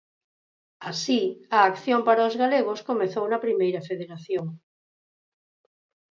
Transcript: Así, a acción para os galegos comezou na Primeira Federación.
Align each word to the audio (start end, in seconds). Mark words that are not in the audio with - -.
Así, 0.89 1.21
a 1.57 1.59
acción 1.69 2.01
para 2.07 2.27
os 2.29 2.35
galegos 2.41 2.85
comezou 2.89 3.25
na 3.29 3.43
Primeira 3.45 3.81
Federación. 3.89 4.45